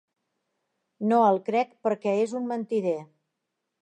No 1.11 1.19
el 1.27 1.37
crec 1.49 1.77
perquè 1.89 2.17
és 2.23 2.33
un 2.41 2.49
mentider. 2.53 2.99